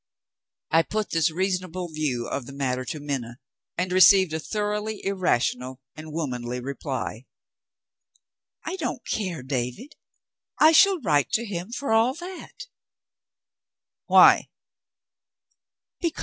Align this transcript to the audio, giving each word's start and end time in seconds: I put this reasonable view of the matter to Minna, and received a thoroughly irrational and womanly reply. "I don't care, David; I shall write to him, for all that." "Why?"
I 0.71 0.81
put 0.81 1.11
this 1.11 1.29
reasonable 1.29 1.87
view 1.89 2.25
of 2.27 2.47
the 2.47 2.53
matter 2.53 2.83
to 2.85 2.99
Minna, 2.99 3.37
and 3.77 3.91
received 3.91 4.33
a 4.33 4.39
thoroughly 4.39 5.05
irrational 5.05 5.79
and 5.95 6.11
womanly 6.11 6.59
reply. 6.59 7.27
"I 8.63 8.77
don't 8.77 9.05
care, 9.07 9.43
David; 9.43 9.93
I 10.57 10.71
shall 10.71 10.99
write 11.01 11.29
to 11.33 11.45
him, 11.45 11.71
for 11.71 11.91
all 11.91 12.15
that." 12.15 12.65
"Why?" 14.07 14.49